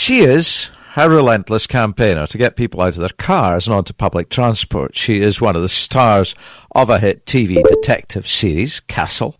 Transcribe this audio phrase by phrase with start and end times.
[0.00, 4.30] She is a relentless campaigner to get people out of their cars and onto public
[4.30, 4.96] transport.
[4.96, 6.34] She is one of the stars
[6.74, 9.36] of a hit TV detective series, Castle,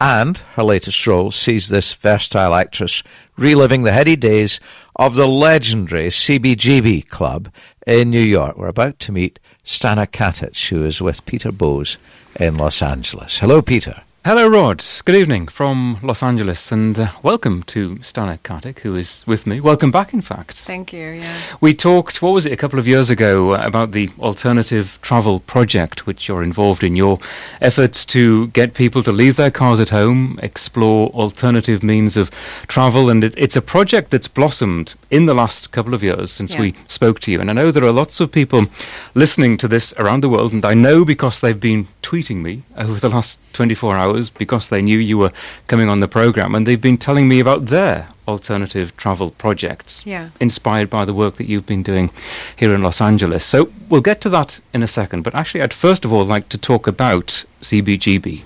[0.00, 3.02] and her latest role sees this versatile actress
[3.36, 4.60] reliving the heady days
[4.94, 7.52] of the legendary CBGB Club
[7.84, 8.56] in New York.
[8.56, 11.98] We're about to meet Stana Katic, who is with Peter Bowes
[12.38, 13.40] in Los Angeles.
[13.40, 14.04] Hello, Peter.
[14.26, 14.82] Hello, Rod.
[15.04, 19.60] Good evening from Los Angeles, and uh, welcome to Stana Katic, who is with me.
[19.60, 20.54] Welcome back, in fact.
[20.54, 21.10] Thank you.
[21.10, 21.38] Yeah.
[21.60, 25.38] We talked, what was it, a couple of years ago, uh, about the alternative travel
[25.38, 26.96] project, which you're involved in.
[26.96, 27.20] Your
[27.60, 32.32] efforts to get people to leave their cars at home, explore alternative means of
[32.66, 36.52] travel, and it, it's a project that's blossomed in the last couple of years since
[36.52, 36.62] Yeah.
[36.62, 37.40] we spoke to you.
[37.40, 38.66] And I know there are lots of people
[39.14, 42.98] listening to this around the world, and I know because they've been tweeting me over
[42.98, 45.32] the last 24 hours because they knew you were
[45.66, 50.28] coming on the program, and they've been telling me about their alternative travel projects Yeah.
[50.40, 52.10] inspired by the work that you've been doing
[52.56, 53.44] here in Los Angeles.
[53.44, 56.48] So we'll get to that in a second, but actually I'd first of all like
[56.50, 58.42] to talk about CBGB,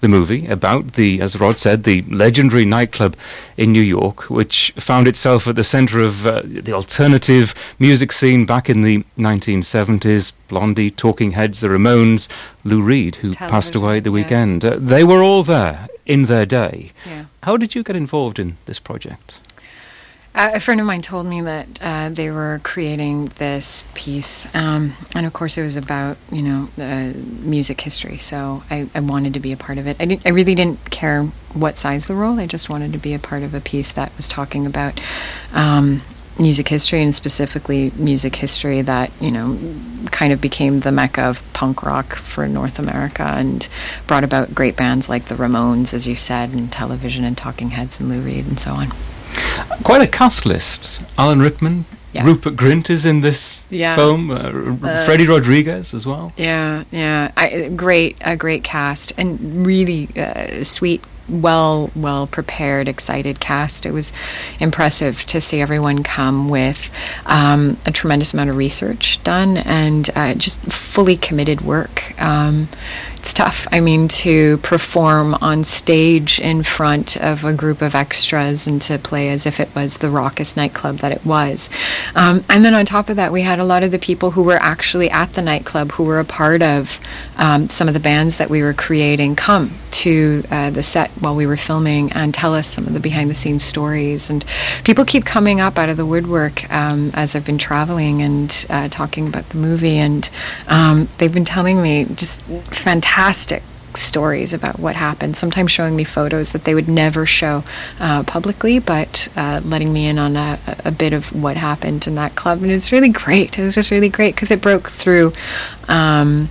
[0.00, 3.16] the movie, about the, as Rod said, the legendary nightclub
[3.56, 8.44] in New York, which found itself at the center of uh, the alternative music scene
[8.46, 10.32] back in the 1970s.
[10.48, 12.28] Blondie, Talking Heads, the Ramones,
[12.64, 14.14] Lou Reed, who passed away the yes.
[14.14, 14.64] weekend.
[14.64, 16.92] Uh, they were all there in their day.
[17.06, 17.26] Yeah.
[17.42, 19.40] How did you get involved in this project?
[20.32, 24.92] Uh, a friend of mine told me that uh, they were creating this piece, um,
[25.16, 28.18] and of course it was about you know uh, music history.
[28.18, 29.96] So I, I wanted to be a part of it.
[29.98, 32.38] I, didn't, I really didn't care what size the role.
[32.38, 35.00] I just wanted to be a part of a piece that was talking about
[35.52, 36.00] um,
[36.40, 39.58] music history and specifically music history that you know
[40.10, 43.68] kind of became the mecca of punk rock for North America and
[44.06, 48.00] brought about great bands like the Ramones, as you said, and Television and Talking Heads
[48.00, 48.88] and Lou Reed and so on.
[49.84, 51.00] Quite a cast list.
[51.18, 52.24] Alan Rickman, Yeah.
[52.24, 53.94] Rupert Grint is in this Yeah.
[53.94, 54.30] film.
[54.30, 56.32] Uh, R- Freddie Rodriguez as well.
[56.36, 63.38] Yeah, yeah, I, great, a great cast, and really uh, sweet, well, well prepared, excited
[63.38, 63.86] cast.
[63.86, 64.12] It was
[64.58, 66.90] impressive to see everyone come with
[67.26, 72.20] um, a tremendous amount of research done and uh, just fully committed work.
[72.20, 72.68] Um,
[73.20, 73.68] it's tough.
[73.70, 78.98] I mean, to perform on stage in front of a group of extras and to
[78.98, 81.68] play as if it was the raucous nightclub that it was.
[82.14, 84.44] Um, and then on top of that, we had a lot of the people who
[84.44, 86.98] were actually at the nightclub who were a part of
[87.36, 91.36] um, some of the bands that we were creating come to uh, the set while
[91.36, 94.30] we were filming and tell us some of the behind the scenes stories.
[94.30, 94.42] And
[94.82, 98.88] people keep coming up out of the woodwork um, as I've been traveling and uh,
[98.88, 99.98] talking about the movie.
[99.98, 100.30] And
[100.68, 103.09] um, they've been telling me just fantastic
[103.96, 107.64] stories about what happened, sometimes showing me photos that they would never show
[107.98, 112.14] uh, publicly, but uh, letting me in on a, a bit of what happened in
[112.14, 112.62] that club.
[112.62, 113.58] And it's really great.
[113.58, 115.32] It was just really great because it broke through,
[115.88, 116.48] um,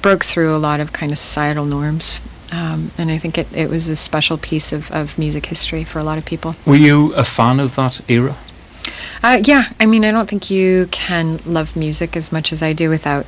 [0.00, 2.20] broke through a lot of kind of societal norms.
[2.50, 5.98] Um, and I think it, it was a special piece of, of music history for
[5.98, 6.54] a lot of people.
[6.66, 8.36] Were you a fan of that era?
[9.22, 12.74] Uh, yeah, I mean, I don't think you can love music as much as I
[12.74, 13.24] do without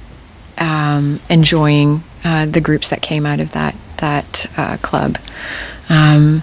[0.64, 5.18] um, enjoying uh, the groups that came out of that that uh, club.
[5.88, 6.42] Um,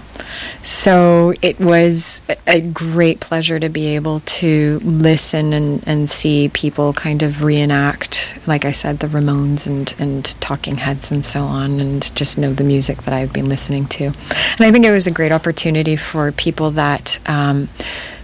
[0.62, 6.92] so it was a- great pleasure to be able to listen and, and see people
[6.92, 11.80] kind of reenact, like I said, the Ramones and, and Talking Heads and so on,
[11.80, 14.04] and just know the music that I've been listening to.
[14.04, 17.68] And I think it was a great opportunity for people that um,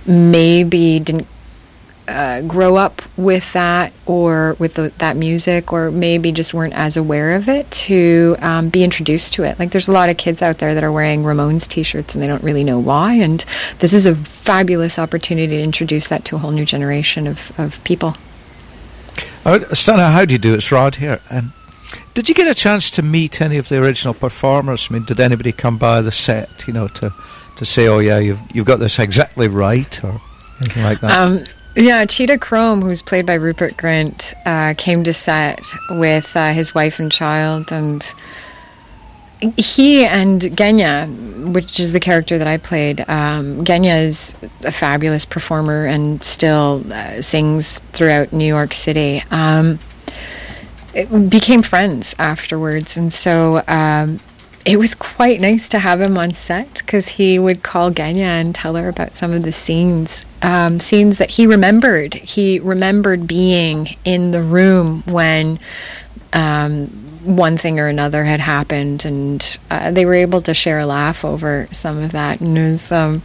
[0.06, 1.26] maybe didn't
[2.08, 6.96] uh, grow up with that or with the, that music or maybe just weren't as
[6.96, 10.42] aware of it to um, be introduced to it like there's a lot of kids
[10.42, 13.44] out there that are wearing ramones t-shirts and they don't really know why and
[13.78, 17.84] this is a fabulous opportunity to introduce that to a whole new generation of, of
[17.84, 18.16] people
[19.44, 20.54] Uh, Stana, how do you do?
[20.54, 21.20] It's Rod here.
[21.30, 21.52] Um,
[22.14, 24.88] did you get a chance to meet any of the original performers?
[24.90, 27.14] I mean, did anybody come by the set, you know, to,
[27.56, 30.20] to say, oh, yeah, you've, you've got this exactly right, or
[30.60, 31.12] anything like that?
[31.12, 31.44] Um,
[31.78, 36.75] yeah, Cheetah Chrome, who's played by Rupert Grint, uh, came to set with uh, his
[36.75, 38.02] wife and child, and
[39.56, 45.25] he and Genya, which is the character that I played, um, Genya is a fabulous
[45.25, 49.22] performer and still uh, sings throughout New York City.
[49.30, 49.78] Um,
[51.28, 54.19] became friends afterwards, and so um,
[54.64, 58.55] it was quite nice to have him on set because he would call Genya and
[58.55, 62.14] tell her about some of the scenes, um, scenes that he remembered.
[62.14, 65.58] He remembered being in the room when
[66.32, 66.87] um,
[67.25, 71.25] one thing or another had happened, and uh, they were able to share a laugh
[71.25, 73.22] over some of that, and it was um,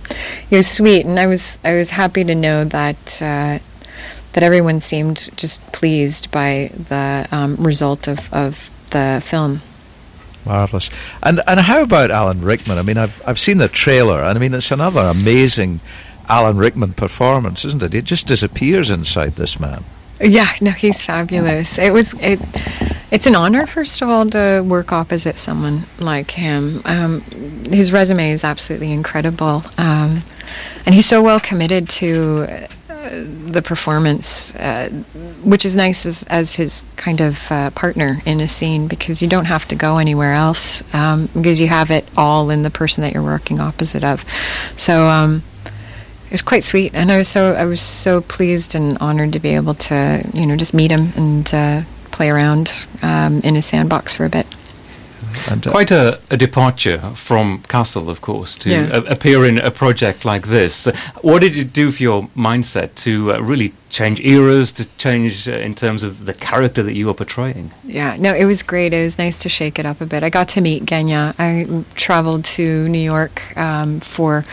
[0.50, 3.22] it was sweet, and I was I was happy to know that.
[3.22, 3.60] Uh,
[4.34, 9.62] that everyone seemed just pleased by the um, result of, of the film.
[10.46, 10.90] Marvelous.
[11.22, 12.78] And and how about Alan Rickman?
[12.78, 15.80] I mean, I've I've seen the trailer, and I mean, it's another amazing
[16.28, 17.94] Alan Rickman performance, isn't it?
[17.94, 19.84] It just disappears inside this man.
[20.22, 21.78] Yeah, no, he's fabulous.
[21.78, 22.40] It was it.
[23.12, 26.82] It's an honor, first of all, to work opposite someone like him.
[26.86, 30.24] Um, his resume is absolutely incredible, um,
[30.86, 32.68] and he's so well committed to
[33.22, 34.90] the performance, uh,
[35.44, 39.28] which is nice as, as his kind of uh, partner in a scene because you
[39.28, 43.04] don't have to go anywhere else um, because you have it all in the person
[43.04, 44.24] that you're working opposite of.
[44.78, 48.98] So um, it was quite sweet, and I was so I was so pleased and
[49.00, 51.82] honored to be able to you know just meet him and uh,
[52.12, 52.72] play around
[53.02, 54.43] um, in his sandbox for a bit.
[55.48, 58.90] And, uh, Quite a, a, departure from Castle, of course, to yeah.
[58.94, 60.88] a, appear in a project like this.
[60.88, 65.48] Uh, what did it do for your mindset to uh, really change eras, to change
[65.48, 67.72] uh, in terms of the character that you were portraying?
[67.84, 68.94] Yeah, no, it was great.
[68.94, 70.24] It was nice to shake it up a bit.
[70.24, 71.34] I got to meet Genya.
[71.38, 74.46] I traveled to New York um, for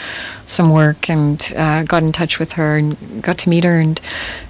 [0.47, 4.01] some work and uh, got in touch with her and got to meet her, and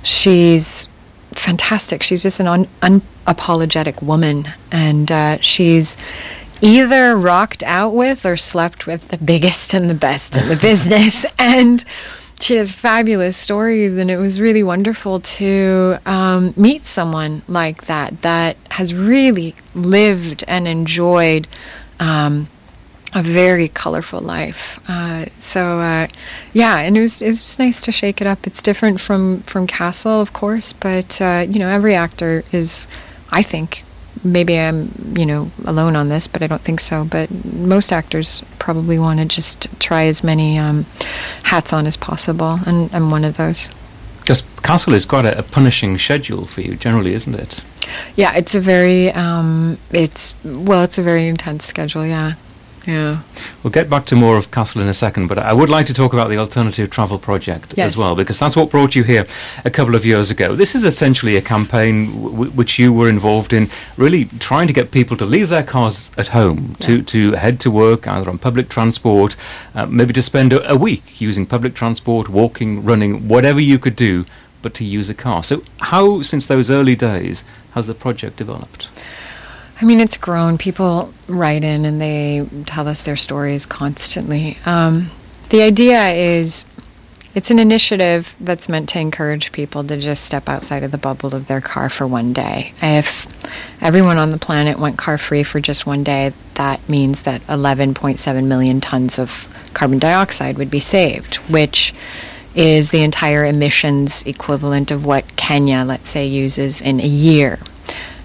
[0.02, 0.88] she's
[1.32, 2.02] fantastic.
[2.02, 5.96] She's just an un- unapologetic woman, and uh, she's
[6.60, 11.24] either rocked out with or slept with the biggest and the best in the business.
[11.38, 11.84] And
[12.40, 18.22] she has fabulous stories, and it was really wonderful to um, meet someone like that
[18.22, 21.46] that has really lived and enjoyed.
[21.98, 22.48] Um,
[23.12, 24.80] a very colorful life.
[24.88, 26.06] Uh, so uh,
[26.52, 28.46] yeah, and it was it was just nice to shake it up.
[28.46, 32.86] It's different from from Castle, of course, but uh, you know every actor is,
[33.30, 33.84] I think.
[34.24, 37.04] Maybe I'm, you know, alone on this, but I don't think so.
[37.04, 40.84] But most actors probably want to just try as many um,
[41.44, 43.70] hats on as possible, and I'm one of those.
[44.20, 47.64] Because Castle is quite a, a, punishing schedule for you, generally, isn't it?
[48.16, 52.04] Yeah, it's a very, um, it's well, it's a very intense schedule.
[52.04, 52.34] Yeah.
[52.86, 53.20] Yeah.
[53.62, 55.94] We'll get back to more of Castle in a second, but I would like to
[55.94, 57.88] talk about the Alternative Travel Project yes.
[57.88, 59.26] as well, because that's what brought you here
[59.64, 60.54] a couple of years ago.
[60.54, 64.90] This is essentially a campaign w- which you were involved in, really trying to get
[64.90, 66.86] people to leave their cars at home, yeah.
[66.86, 69.36] to, to head to work either on public transport,
[69.74, 73.96] uh, maybe to spend a, a week using public transport, walking, running, whatever you could
[73.96, 74.24] do,
[74.62, 75.44] but to use a car.
[75.44, 78.88] So, how, since those early days, has the project developed?
[79.80, 80.58] I mean, it's grown.
[80.58, 84.58] People write in and they tell us their stories constantly.
[84.66, 85.10] Um,
[85.48, 86.66] the idea is
[87.34, 91.34] it's an initiative that's meant to encourage people to just step outside of the bubble
[91.34, 92.74] of their car for one day.
[92.82, 93.26] If
[93.80, 98.46] everyone on the planet went car free for just one day, that means that 11.7
[98.46, 101.94] million tons of carbon dioxide would be saved, which
[102.54, 107.58] is the entire emissions equivalent of what Kenya, let's say, uses in a year.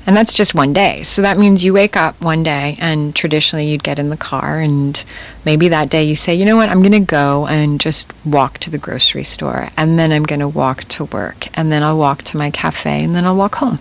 [0.07, 1.01] And that's just one day.
[1.03, 4.59] So that means you wake up one day and traditionally you'd get in the car
[4.59, 5.03] and
[5.43, 8.59] maybe that day you say, you know what, I'm going to go and just walk
[8.59, 11.97] to the grocery store and then I'm going to walk to work and then I'll
[11.97, 13.79] walk to my cafe and then I'll walk home.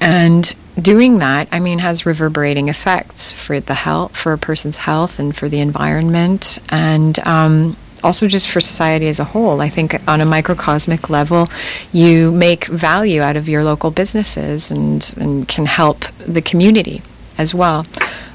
[0.00, 5.20] And doing that, I mean, has reverberating effects for the health, for a person's health
[5.20, 6.58] and for the environment.
[6.68, 9.60] And um, also just for society as a whole.
[9.60, 11.48] I think on a microcosmic level,
[11.92, 17.02] you make value out of your local businesses and, and can help the community
[17.38, 17.86] as well.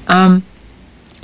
[0.08, 0.42] Um,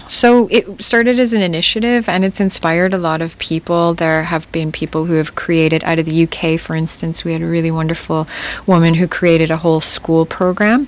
[0.09, 3.95] so it started as an initiative and it's inspired a lot of people.
[3.95, 7.43] There have been people who have created, out of the UK, for instance, we had
[7.43, 8.29] a really wonderful
[8.67, 10.87] woman who created a whole school program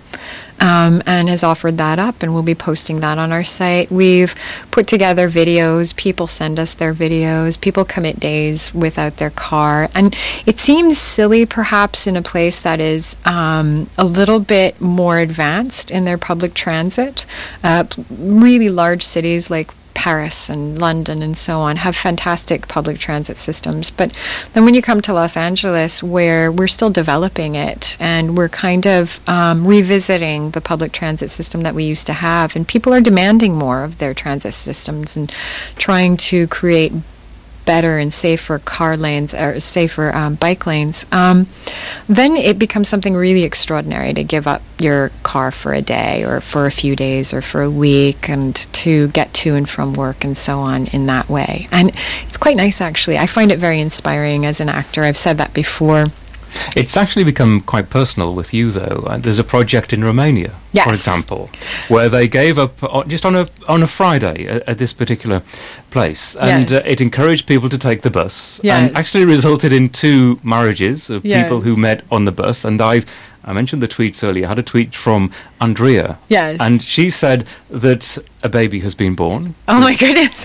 [0.60, 3.90] um, and has offered that up, and we'll be posting that on our site.
[3.90, 4.34] We've
[4.70, 5.94] put together videos.
[5.94, 7.60] People send us their videos.
[7.60, 12.80] People commit days without their car, and it seems silly, perhaps, in a place that
[12.80, 17.26] is um, a little bit more advanced in their public transit.
[17.62, 23.36] Uh, really large cities like Paris and London and so on have fantastic public transit
[23.36, 23.90] systems.
[23.90, 24.12] But
[24.52, 28.86] then when you come to Los Angeles, where we're still developing it and we're kind
[28.86, 33.00] of um, revisiting the public transit system that we used to have, and people are
[33.00, 35.32] demanding more of their transit systems and
[35.76, 36.92] trying to create
[37.68, 41.46] better and safer car lanes or safer um, bike lanes, um,
[42.08, 46.40] then it becomes something really extraordinary to give up your car for a day or
[46.40, 50.24] for a few days or for a week and to get to and from work
[50.24, 51.68] and so on in that way.
[51.70, 51.92] And
[52.26, 53.18] it's quite nice actually.
[53.18, 55.04] I find it very inspiring as an actor.
[55.04, 56.06] I've said that before
[56.76, 59.04] It's actually become quite personal with you, though.
[59.06, 60.84] Uh, there's a project in Romania, Yes.
[60.84, 61.50] for example,
[61.88, 65.42] where they gave up uh, just on a on a Friday at, at this particular
[65.90, 66.78] place, and Yeah.
[66.78, 68.76] uh, it encouraged people to take the bus, Yes.
[68.88, 71.42] and actually resulted in two marriages of Yes.
[71.44, 72.64] people who met on the bus.
[72.64, 73.06] And I've
[73.44, 74.44] I mentioned the tweets earlier.
[74.44, 76.58] I had a tweet from Andrea, Yes.
[76.60, 80.44] and she said that a baby has been born, Oh my goodness.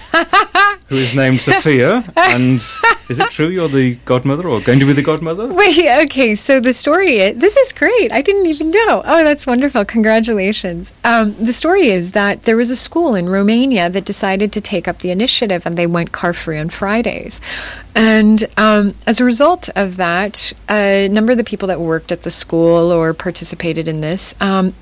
[0.87, 2.03] who is named Sophia.
[2.15, 2.61] and
[3.13, 5.47] is it true you're the godmother or going to be the godmother?
[5.53, 8.11] Wait, okay, so the story is, this is great.
[8.11, 9.01] I didn't even know.
[9.05, 9.85] Oh, that's wonderful.
[9.85, 10.91] Congratulations.
[11.03, 14.87] Um, the story is that there was a school in Romania that decided to take
[14.87, 17.41] up the initiative and they went car free on Fridays.
[17.95, 22.21] And um, as a result of that, a number of the people that worked at
[22.21, 24.73] the school or participated in this um,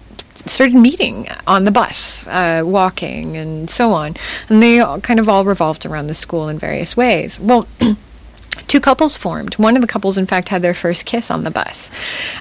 [0.46, 4.16] started meeting on the bus, uh, walking, and so on.
[4.50, 7.40] And they all kind of all revolved around the school in various ways.
[7.40, 7.68] Well,
[8.68, 9.56] two couples formed.
[9.56, 11.92] One of the couples, in fact, had their first kiss on the bus.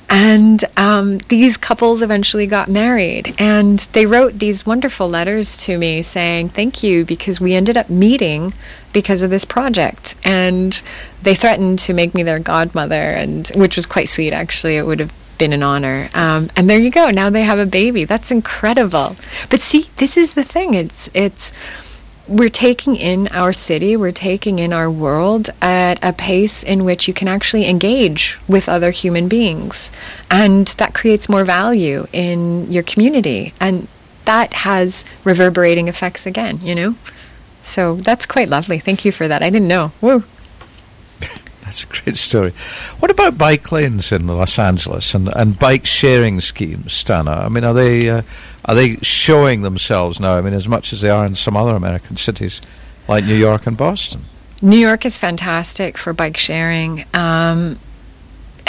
[0.09, 3.35] And um, these couples eventually got married.
[3.39, 7.91] And they wrote these wonderful letters to me saying, Thank you, because we ended up
[7.91, 8.53] meeting
[8.93, 10.15] because of this project.
[10.25, 10.81] And
[11.23, 14.77] they threatened to make me their godmother, and which was quite sweet, actually.
[14.77, 16.09] It would have been an honor.
[16.15, 17.09] Um, and there you go.
[17.11, 18.05] Now they have a baby.
[18.05, 19.17] That's incredible.
[19.49, 20.75] But see, this is the thing.
[20.75, 21.53] It's it's
[22.31, 27.09] we're taking in our city, we're taking in our world at a pace in which
[27.09, 29.91] you can actually engage with other human beings.
[30.31, 33.53] And that creates more value in your community.
[33.61, 33.89] And
[34.27, 36.95] that has reverberating effects again, you know?
[37.63, 38.79] So that's quite lovely.
[38.79, 39.43] Thank you for that.
[39.43, 39.91] I didn't know.
[40.01, 40.23] Woo.
[41.71, 42.51] That's a great story.
[42.99, 47.45] What about bike lanes in Los Angeles and, and bike sharing schemes, Stana?
[47.45, 48.23] I mean, are they uh,
[48.65, 50.37] are they showing themselves now?
[50.37, 52.61] I mean, as much as they are in some other American cities
[53.07, 54.23] like New York and Boston.
[54.61, 57.05] New York is fantastic for bike sharing.
[57.15, 57.79] Um,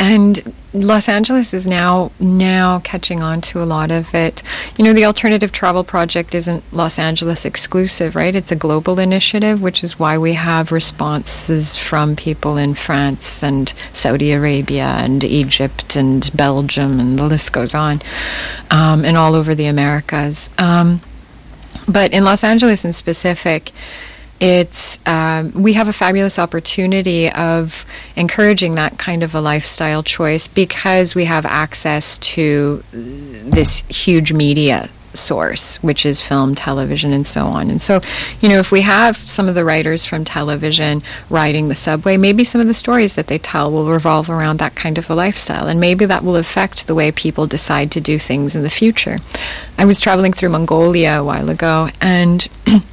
[0.02, 4.42] and Los Angeles is now now catching on to a lot of it.
[4.76, 8.36] You know, the Alternative Travel Project isn't Los Angeles exclusive, right?
[8.36, 13.72] It's a global initiative, which is why we have responses from people in France and
[13.94, 18.02] Saudi Arabia and Egypt and Belgium, and the list goes on,
[18.72, 20.50] um, and all over the Americas.
[20.58, 21.00] Um,
[21.88, 23.72] but in Los Angeles in specific,
[24.42, 30.48] it's um, we have a fabulous opportunity of encouraging that kind of a lifestyle choice
[30.48, 37.46] because we have access to this huge media source, which is film, television, and so
[37.46, 37.70] on.
[37.70, 38.02] And so,
[38.40, 42.44] you know, if we have some of the writers from television riding the subway, maybe
[42.44, 45.68] some of the stories that they tell will revolve around that kind of a lifestyle,
[45.68, 49.20] and maybe that will affect the way people decide to do things in the future.
[49.78, 52.48] I was traveling through Mongolia a while ago, and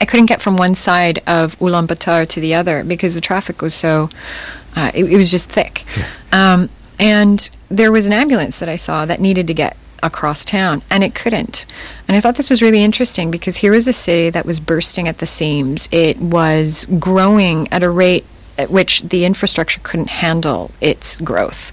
[0.00, 3.74] I couldn't get from one side of Ulaanbaatar to the other because the traffic was
[3.74, 4.10] so,
[4.74, 5.84] uh, it, it was just thick.
[6.32, 10.82] Um, and there was an ambulance that I saw that needed to get across town,
[10.90, 11.66] and it couldn't.
[12.06, 15.08] And I thought this was really interesting because here was a city that was bursting
[15.08, 15.88] at the seams.
[15.92, 18.24] It was growing at a rate
[18.58, 21.72] at which the infrastructure couldn't handle its growth.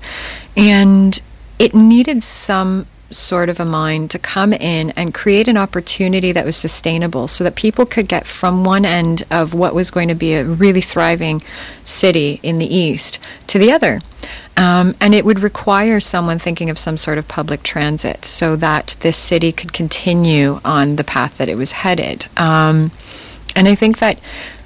[0.58, 1.20] And
[1.60, 6.46] it needed some sort of a mind to come in and create an opportunity that
[6.46, 10.16] was sustainable so that people could get from one end of what was going to
[10.16, 11.42] be a really thriving
[11.86, 14.02] city in the east to the other.
[14.56, 18.96] Um, and it would require someone thinking of some sort of public transit so that
[19.00, 22.28] this city could continue on the path that it was headed.
[22.38, 22.92] Um,
[23.56, 24.20] and I think that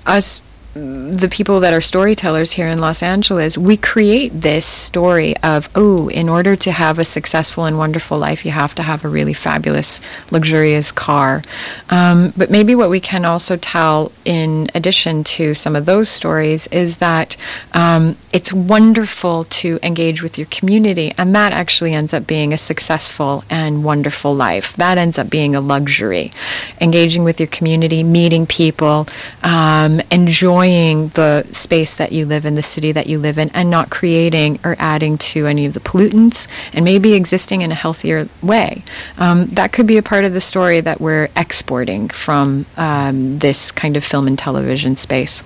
[0.05, 0.41] us
[0.77, 6.07] the people that are storytellers here in Los Angeles, we create this story of, oh,
[6.07, 9.33] in order to have a successful and wonderful life, you have to have a really
[9.33, 11.41] fabulous, luxurious car.
[11.89, 16.67] Um, but maybe what we can also tell, in addition to some of those stories,
[16.67, 17.37] is that
[17.73, 22.57] um, it's wonderful to engage with your community, and that actually ends up being a
[22.57, 24.75] successful and wonderful life.
[24.75, 26.33] That ends up being a luxury.
[26.79, 29.07] Engaging with your community, meeting people,
[29.41, 30.66] um, enjoying
[31.09, 34.59] the space that you live in, the city that you live in, and not creating
[34.63, 38.83] or adding to any of the pollutants, and maybe existing in a healthier way.
[39.17, 43.71] Um, that could be a part of the story that we're exporting from um, this
[43.71, 45.43] kind of film and television space.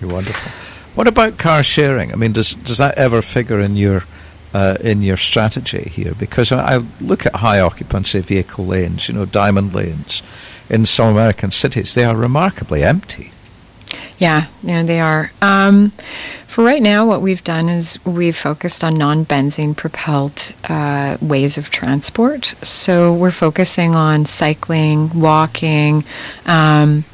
[0.00, 0.50] You're wonderful.
[0.94, 2.12] What about car sharing?
[2.12, 4.04] I mean, does does that ever figure in your
[4.52, 6.14] uh, in your strategy here?
[6.18, 10.22] Because I look at high occupancy vehicle lanes, you know, diamond lanes
[10.70, 11.94] in some American cities.
[11.94, 13.32] They are remarkably empty.
[14.24, 15.30] Yeah, yeah, they are.
[15.42, 15.90] Um,
[16.46, 21.68] for right now, what we've done is we've focused on non-benzene propelled uh, ways of
[21.70, 22.46] transport.
[22.62, 26.04] So we're focusing on cycling, walking.
[26.46, 27.04] Um,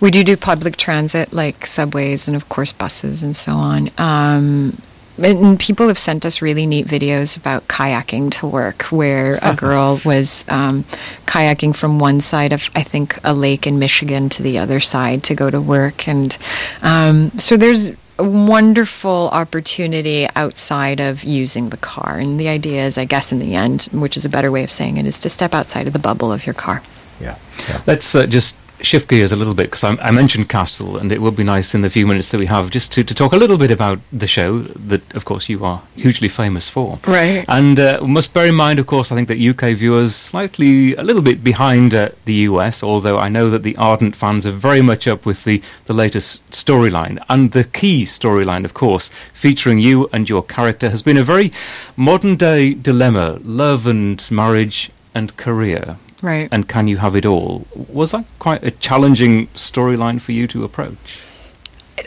[0.00, 3.90] we do do public transit like subways and of course buses and so on.
[3.98, 4.80] Um,
[5.18, 10.00] and people have sent us really neat videos about kayaking to work, where a girl
[10.04, 10.84] was um,
[11.26, 15.24] kayaking from one side of, I think, a lake in Michigan to the other side
[15.24, 16.08] to go to work.
[16.08, 16.36] And
[16.82, 22.18] um, so there's a wonderful opportunity outside of using the car.
[22.18, 24.70] And the idea is, I guess, in the end, which is a better way of
[24.70, 26.82] saying it, is to step outside of the bubble of your car.
[27.20, 27.36] Yeah.
[27.68, 27.82] yeah.
[27.86, 31.20] Let's uh, just shift gears a little bit because I, I, mentioned Castle, and it
[31.20, 33.36] would be nice in the few minutes that we have just to, to talk a
[33.36, 36.98] little bit about the show that, of course, you are hugely famous for.
[37.06, 37.44] Right.
[37.48, 41.02] And uh, must bear in mind, of course, I think that UK viewers slightly a
[41.02, 44.82] little bit behind uh, the US, although I know that the ardent fans are very
[44.82, 47.22] much up with the, the latest storyline.
[47.28, 51.52] And the key storyline, of course, featuring you and your character, has been a very
[51.96, 55.96] modern day dilemma love and marriage and career.
[56.24, 56.48] Right.
[56.50, 57.66] And can you have it all?
[57.74, 61.20] Was that quite a challenging storyline for you to approach?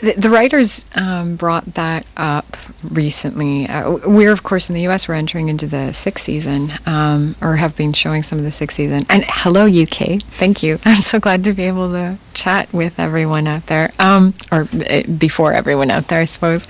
[0.00, 3.68] The, the writers um, brought that up recently.
[3.68, 7.54] Uh, we're, of course, in the U.S., we're entering into the sixth season, um, or
[7.54, 9.06] have been showing some of the sixth season.
[9.08, 10.20] And hello, UK.
[10.20, 10.80] Thank you.
[10.84, 15.02] I'm so glad to be able to chat with everyone out there, um, or uh,
[15.02, 16.66] before everyone out there, I suppose.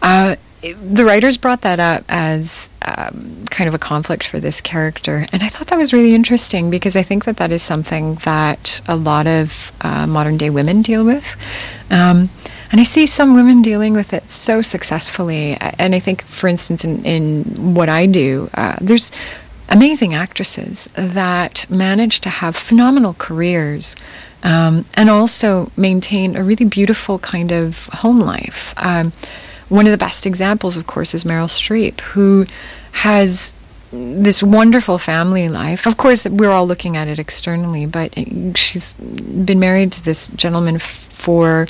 [0.00, 0.36] Uh,
[0.72, 5.42] the writers brought that up as um, kind of a conflict for this character, and
[5.42, 8.96] I thought that was really interesting because I think that that is something that a
[8.96, 11.36] lot of uh, modern day women deal with.
[11.90, 12.30] Um,
[12.72, 15.56] and I see some women dealing with it so successfully.
[15.60, 19.12] And I think, for instance, in, in what I do, uh, there's
[19.68, 23.94] amazing actresses that manage to have phenomenal careers
[24.42, 28.74] um, and also maintain a really beautiful kind of home life.
[28.76, 29.12] Um,
[29.68, 32.46] one of the best examples, of course, is Meryl Streep, who
[32.92, 33.54] has
[33.90, 35.86] this wonderful family life.
[35.86, 38.14] Of course, we're all looking at it externally, but
[38.56, 41.68] she's been married to this gentleman for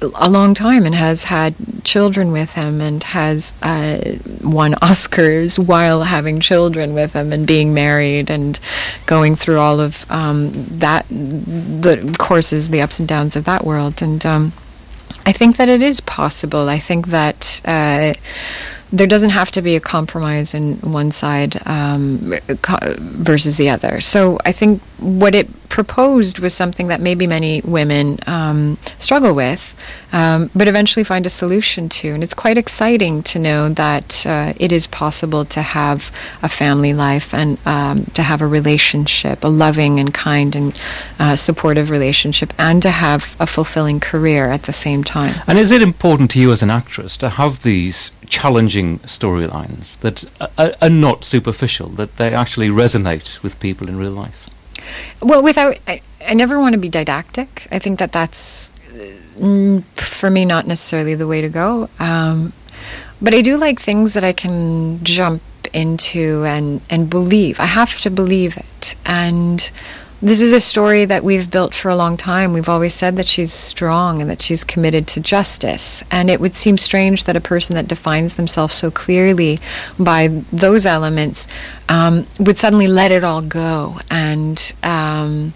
[0.00, 3.98] a long time and has had children with him and has uh,
[4.42, 8.60] won Oscars while having children with him and being married and
[9.06, 14.02] going through all of um, that, the courses, the ups and downs of that world.
[14.02, 14.52] And um,
[15.26, 16.68] I think that it is possible.
[16.68, 18.14] I think that uh,
[18.92, 22.34] there doesn't have to be a compromise in one side um,
[22.98, 24.00] versus the other.
[24.00, 29.74] So I think what it proposed was something that maybe many women um, struggle with,
[30.12, 32.08] um, but eventually find a solution to.
[32.08, 36.10] And it's quite exciting to know that uh, it is possible to have
[36.42, 40.78] a family life and um, to have a relationship, a loving and kind and
[41.18, 45.34] uh, supportive relationship, and to have a fulfilling career at the same time.
[45.46, 50.24] And is it important to you as an actress to have these challenging storylines that
[50.58, 54.48] are, are, not superficial, that they actually resonate with people in real life?
[55.20, 57.66] Well, without, I, I never want to be didactic.
[57.70, 58.70] I think that that's,
[59.38, 61.88] mm, for me, not necessarily the way to go.
[61.98, 62.52] Um,
[63.20, 67.60] but I do like things that I can jump into and, and believe.
[67.60, 68.94] I have to believe it.
[69.04, 69.70] And
[70.22, 72.52] this is a story that we've built for a long time.
[72.52, 76.04] We've always said that she's strong and that she's committed to justice.
[76.10, 79.60] And it would seem strange that a person that defines themselves so clearly
[79.98, 81.48] by those elements
[81.88, 85.52] um, would suddenly let it all go and um,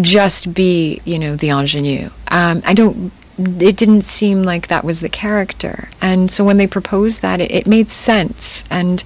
[0.00, 2.10] just be, you know, the ingenue.
[2.28, 5.88] Um, I don't it didn't seem like that was the character.
[6.00, 8.64] And so when they proposed that, it, it, made sense.
[8.70, 9.02] And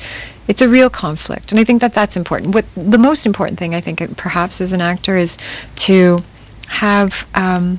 [0.47, 2.55] it's a real conflict, and I think that that's important.
[2.55, 5.39] What the most important thing I think, perhaps as an actor, is
[5.77, 6.23] to
[6.69, 7.79] have um,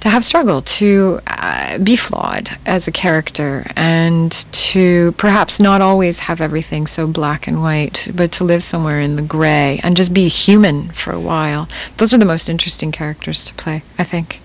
[0.00, 6.20] to have struggle, to uh, be flawed as a character, and to perhaps not always
[6.20, 10.14] have everything so black and white, but to live somewhere in the gray and just
[10.14, 11.68] be human for a while.
[11.96, 14.40] Those are the most interesting characters to play, I think.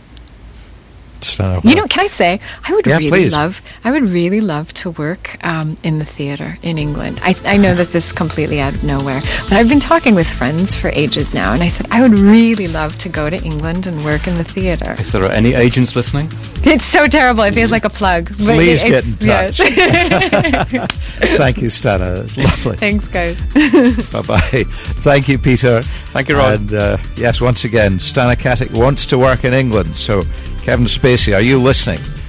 [1.64, 3.34] You know, can I say I would yeah, really please.
[3.34, 7.20] love I would really love to work um, in the theater in England.
[7.24, 10.30] I, I know that this is completely out of nowhere, but I've been talking with
[10.30, 13.88] friends for ages now, and I said I would really love to go to England
[13.88, 14.94] and work in the theater.
[14.94, 16.28] If there are any agents listening,
[16.64, 17.44] it's so terrible.
[17.44, 18.36] It feels like a plug.
[18.38, 19.60] Please get in touch.
[19.60, 20.92] Yes.
[21.38, 22.24] Thank you, Stana.
[22.24, 22.78] It's lovely.
[22.78, 23.42] Thanks, guys.
[24.12, 24.64] bye bye.
[25.02, 25.82] Thank you, Peter.
[25.82, 26.60] Thank you, Rod.
[26.60, 30.22] And uh, yes, once again, Stana Katic wants to work in England, so
[30.64, 32.21] Kevin Spacey, are you listening?